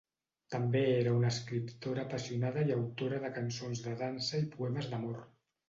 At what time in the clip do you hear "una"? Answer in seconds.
1.17-1.29